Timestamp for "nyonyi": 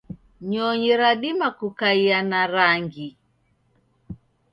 0.49-0.91